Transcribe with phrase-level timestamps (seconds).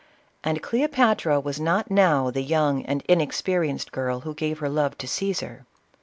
[0.43, 5.07] —And Cleopatra was not now the young and inexperienced girl who gave her love to
[5.07, 5.67] Caesar.